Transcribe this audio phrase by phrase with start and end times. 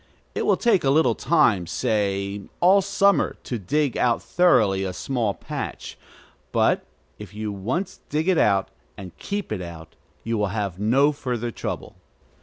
[0.33, 5.35] It will take a little time, say all summer, to dig out thoroughly a small
[5.35, 5.95] patch;
[6.51, 6.83] but
[7.19, 11.51] if you once dig it out, and keep it out, you will have no further
[11.51, 11.97] trouble.